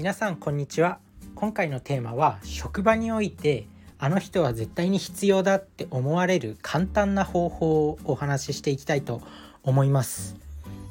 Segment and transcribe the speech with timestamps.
[0.00, 0.98] 皆さんこんにちは。
[1.34, 3.66] 今回のテーマは職場において
[3.98, 9.20] あの人は絶対に必要だって思われる簡単な方法をお話ししていきたいと
[9.62, 10.36] 思います。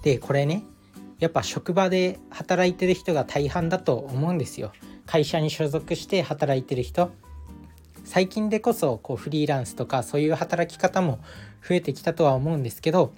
[0.03, 0.63] でこれね
[1.17, 4.73] やっぱ職場で働いてる人が大半だと思うんですよ。
[5.07, 7.09] 会社に所属して働いてる人。
[8.05, 11.17] 最近でこそこうフリーランスとかそういう働き方も
[11.67, 13.11] 増えてきたとは思うんですけど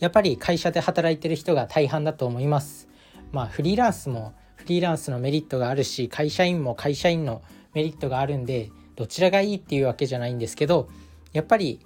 [0.00, 2.89] やっぱり会社で働いてる人が大半だと思います。
[3.32, 7.42] まあフリーランスもフリーランスのメリットがあるし会社員も会社員の
[7.74, 10.88] メリットがあるんでどちらがいいっていうわけじゃないんですけど
[11.32, 11.80] やっぱり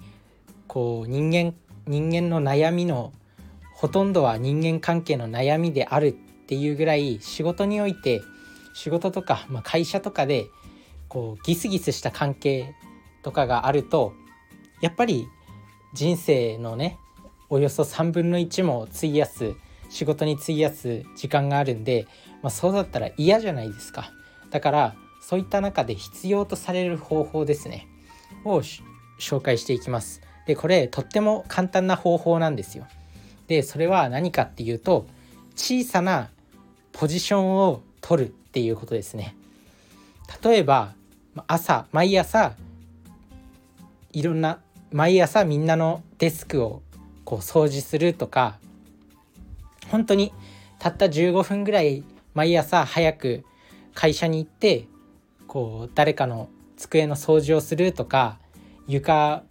[0.67, 1.53] こう人間
[1.87, 3.13] 人間の悩みの
[3.73, 6.11] ほとんどは人間関係の悩みであるっ
[6.47, 8.21] ていうぐらい仕事において
[8.73, 10.47] 仕事とか、まあ、会社とかで
[11.07, 12.73] こうギスギスした関係
[13.23, 14.13] とかがあると
[14.81, 15.27] やっぱり
[15.93, 16.97] 人生のね
[17.49, 19.55] およそ3分の1も費やす
[19.89, 22.07] 仕事に費やす時間があるんで、
[22.41, 24.11] まあ、そうだったら嫌じゃないですか。
[24.51, 27.87] だからそういった中で必要とされる方法ですね。
[28.43, 28.61] を
[29.19, 30.21] 紹介していきます。
[30.45, 32.87] でこれとっても簡単な方法なんですよ。
[33.47, 35.07] でそれは何かっていうと
[35.55, 36.29] 小さな
[36.91, 39.35] ポジションを取るっていうことですね。
[40.43, 40.93] 例えば
[41.47, 42.53] 朝毎朝
[44.13, 44.59] いろんな
[44.91, 46.81] 毎朝みんなのデスクを
[47.25, 48.59] こう掃除するとか
[49.89, 50.33] 本当に
[50.79, 53.45] たった15分ぐらい毎朝早く
[53.93, 54.87] 会社に行って
[55.47, 58.39] こう誰かの机の掃除をするとか
[58.87, 59.43] 床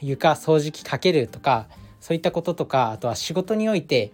[0.00, 1.68] 床掃除機かけるとか
[2.00, 4.12] そういったこととかあとは仕事において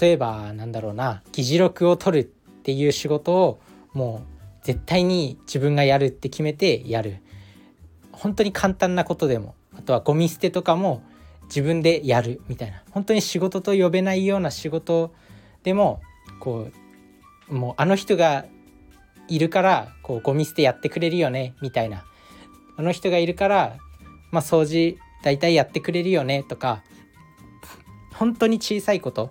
[0.00, 2.26] 例えばなんだろうな議事録を取るっ
[2.62, 3.60] ていう仕事を
[3.92, 7.18] もう絶対に自分がやるって決めてやる。
[8.12, 11.02] 本当に簡単なことでもあとはゴミ捨てとかも
[11.54, 12.82] 自分でやるみたいな。
[12.92, 15.12] 本当に仕事と呼べないような仕事
[15.64, 16.00] でも
[16.40, 16.70] こ
[17.50, 18.46] うもうあの人が
[19.28, 22.04] いるからこうゴミ捨てやってくれるよねみたいな。
[22.78, 23.76] あの人がいるから
[24.30, 26.82] まあ掃除大体やってくれるよねとか
[28.14, 29.30] 本当に小さいこと。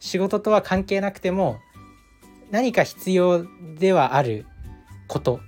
[0.00, 1.60] 仕事とは関係なくても
[2.50, 3.46] 何か必要
[3.78, 4.46] ではある
[5.06, 5.40] こと。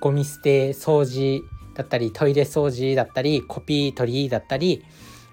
[0.00, 1.42] ゴミ捨て掃除
[1.74, 4.84] だったりトイレ掃除だったりコピー取りだったり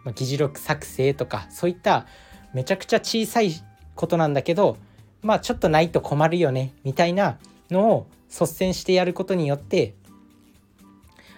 [0.04, 2.06] まあ、議事録作成とかそういった
[2.54, 3.54] めちゃくちゃ小さい
[3.96, 4.78] ことなんだけど
[5.22, 7.38] まあちょっとないと困るよねみたいな
[7.70, 9.94] のを率先してやることによって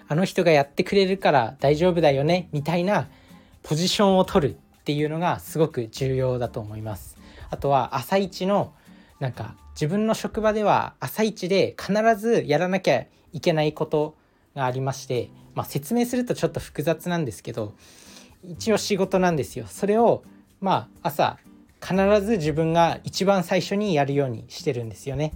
[0.08, 3.08] あの人がやってくれるから大丈夫だよねみたいな
[3.62, 7.16] ポジションを取るっていうのがすごく重要だと思います。
[7.48, 8.74] あとは朝一の
[9.18, 14.14] なんか自分の職場では朝一で必ずやらなきゃいけないこと
[14.54, 17.74] がありまして、まあ、説明するとちょっと複雑なんですけど
[18.48, 19.66] 一応仕事なんですよ。
[19.68, 20.22] それを
[20.60, 21.38] まあ朝
[21.80, 21.94] 必
[22.24, 25.32] ず自分が一番最初にやるようにしてるんですよね。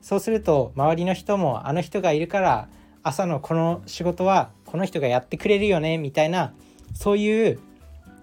[0.00, 2.68] そうすると周りの人もあの人がいるから
[3.02, 6.52] 朝のこの仕事はこの人がやってくれるよねみたいな
[6.94, 7.58] そういう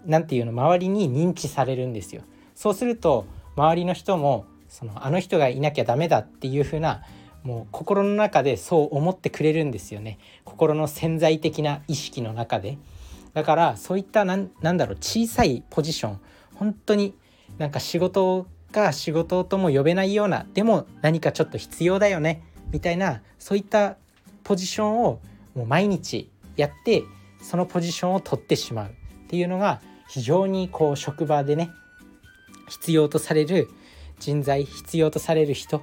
[0.06, 2.22] 何て言うの周りに認知されるんですよ。
[2.56, 3.26] そうすると
[3.56, 7.04] 周りの人もそのあの人がいなきゃダメだっていう風な
[7.44, 10.18] もう心の中でそう思ってくれるんですよね。
[10.46, 12.78] 心の潜在的な意識の中で。
[13.34, 16.20] だからそういったなんなんだろう小さいポジション。
[16.56, 17.16] 本当に
[17.58, 23.98] なんか仕事が仕事とも呼べないようなでも何かちょっと必要だよねみたいなそういった
[24.44, 25.20] ポジションを
[25.56, 27.04] もう毎日やって
[27.42, 28.90] そのポジションを取ってしまう。
[28.90, 28.90] っ
[29.28, 31.72] ていうのが非常にこう職場でね
[32.70, 33.68] 必要とされる
[34.20, 35.82] 人材必要とされる人、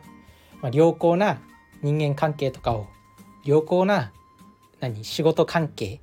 [0.63, 1.41] まあ、良好な
[1.83, 2.87] 人間関係とかを
[3.45, 4.13] 良好な
[4.79, 6.01] 何仕事関係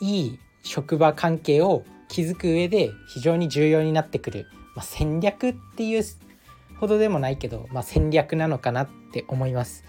[0.00, 6.02] いい職場関係を築く上で非常に重要になってくる、まあ、戦略っていう
[6.78, 9.84] ほどでもないけど、まあ、戦略なのかなって思います。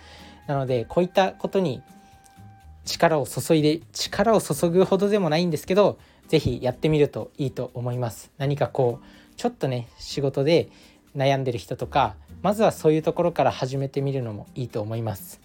[0.48, 1.82] なのでこういったことに
[2.86, 8.32] 力を注いで力を注ぐほどでもないんですけど是非やってみるといいと思います。
[8.38, 10.70] 何かこうちょっとね仕事で
[11.16, 15.40] 悩んでる人とかまずはそういうところから始めてみるのもいいと思います。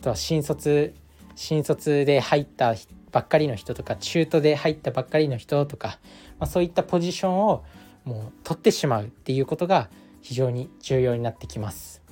[0.00, 0.94] あとは新卒
[1.34, 2.74] 新卒で入った
[3.12, 5.98] ばっかりの人とか中途で入ったばっかりの人とか、
[6.38, 7.64] まあ、そういったポジションを
[8.04, 9.88] もう取ってしまうっていうことが
[10.22, 12.02] 非常に重要になってきます。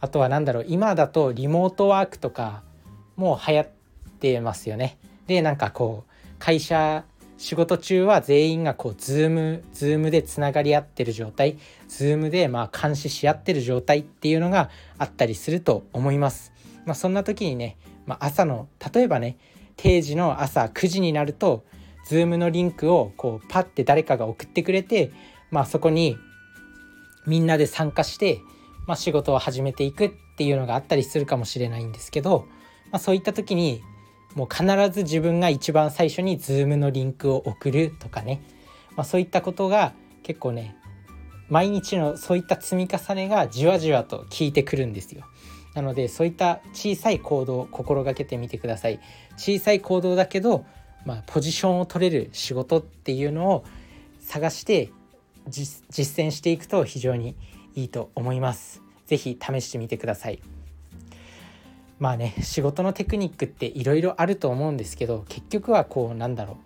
[0.00, 2.62] あとは何だろう今だとリモートワークとか
[3.16, 3.68] も流行っ
[4.18, 4.98] てますよね。
[5.26, 7.04] でなんかこう会社
[7.38, 11.58] 仕事中は全員がこう Zoom Zoom でつながり合ってる状態
[11.88, 14.68] Zoom でまあ監視し合ってる状態っていうのが
[14.98, 16.52] あったりすると思います。
[16.84, 17.76] まあ、そんな時にね、
[18.06, 19.36] まあ、朝の例えばね
[19.80, 21.64] 定時の朝9時になると
[22.06, 25.10] Zoom のリンクをこうパッて誰かが送ってくれて、
[25.50, 26.18] まあ、そこに
[27.26, 28.40] みんなで参加して、
[28.86, 32.46] まあ、仕事を始めていくっていうのがあったりするかもしれないんですけど、
[32.92, 33.80] まあ、そういった時に
[34.34, 38.42] もう必ず自分が一番最初に Zoom のリンクを送るとかね、
[38.96, 40.76] まあ、そういったことが結構ね
[41.48, 45.24] 毎日のそういった積み重ねがじわじわと効いてくるんですよ。
[45.74, 49.00] なのでそういった小さい行動を心がけてみてください。
[49.36, 50.64] 小さい行動だけど、
[51.04, 53.64] まあ、ポジションを取れる仕事っていうのを
[54.20, 54.90] 探して
[55.48, 55.92] 実
[56.24, 57.36] 践していくと非常に
[57.74, 58.82] いいと思います。
[59.06, 60.40] 是非試してみてください。
[62.00, 66.56] まあね仕事のテクニックっていろいろあると思うんですけど結局はこうなんだろう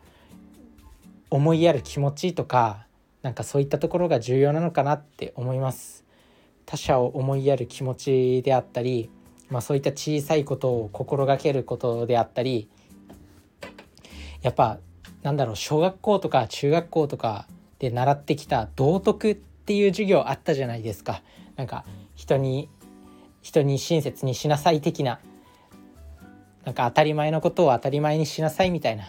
[1.31, 2.87] 思いやる気持ちとか
[3.23, 6.04] なんかそういったところが重要なのかなって思います
[6.67, 9.11] 他者を思いやる気持ちであったり、
[9.51, 12.69] まあ、そういった小さいことを心がけることであったり
[14.43, 14.79] やっぱ
[15.23, 17.47] なんだろう小学校とか中学校とか
[17.79, 21.23] で習ってきた道徳っていう授業あったじゃないですか。
[21.57, 21.85] なんか
[22.15, 22.69] 人に
[23.41, 25.21] 人に親切にしなさい的な
[26.65, 29.05] なんか当たり前のことを当たり前にしなさいみたいな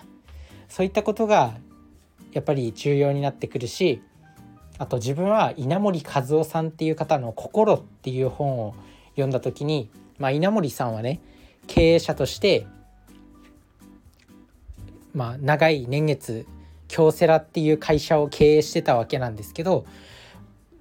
[0.68, 1.56] そういったことが
[2.34, 4.02] やっぱり重要になってくるし
[4.78, 8.76] あと自分は稲森和夫さんっていう方の「心」っていう本を
[9.12, 11.22] 読んだ時に、まあ、稲森さんはね
[11.68, 12.68] 経営者として、
[15.14, 16.46] まあ、長い年月
[16.88, 19.86] 京セラっていう会社を経営してたわけなんですけど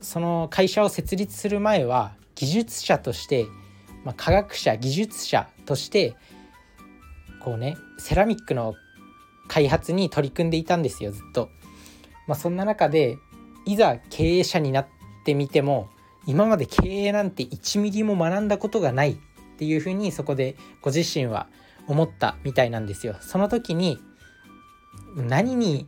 [0.01, 3.47] その会社を設立する前は技術者として、
[4.05, 6.17] まあ、科学者技術者として
[7.41, 8.75] こうねセラミックの
[9.49, 11.49] 開発に取り組んでいたんですよずっと。
[12.27, 13.19] まあ、そんな中で
[13.65, 14.87] いざ経営者になっ
[15.25, 15.89] てみても
[16.27, 19.17] 今まで経営なんて1ミリも学んだことがないっ
[19.59, 21.47] ていうふうにそこでご自身は
[21.87, 23.17] 思ったみたいなんですよ。
[23.21, 23.99] その時に
[25.17, 25.87] 何に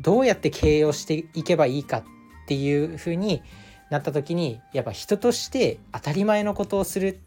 [0.00, 2.04] どうやって経営をしていけばいいかっ
[2.46, 3.42] ていうふうに
[3.90, 7.20] なった時にやっぱ人として当たり前のことをする。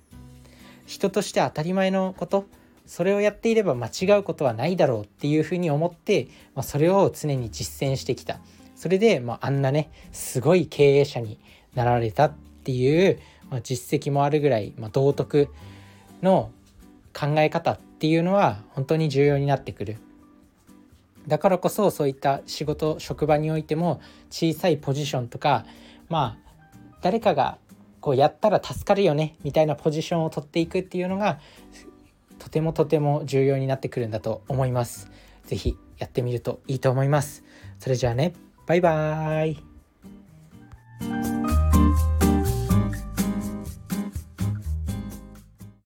[0.86, 2.46] 人として当たり前のこと。
[2.88, 8.40] それをやっていれば間違うことはないだろうっていうふうに思って、まあ、それを常に実践してきた。
[8.80, 11.38] それで、まあ、あんなねすごい経営者に
[11.76, 12.34] なられたっ
[12.64, 15.50] ていう、まあ、実績もあるぐらい、まあ、道徳
[16.24, 16.50] の
[17.14, 19.98] 考え方っていうのは本当に重要になってくる。
[21.28, 24.00] だからこそそういった仕事職場においても
[24.32, 25.66] 小さいポジションとか
[26.08, 26.50] まあ
[27.02, 27.58] 誰かが
[28.00, 31.42] こうやったら助かるよねみたいなポジションを取っていくっていうのが
[32.40, 35.12] とてもとても重要になってくるんだと思います。
[35.48, 37.44] 是非やってみるといいと思います。
[37.78, 38.34] それじゃあね
[38.70, 39.69] バイバーイ。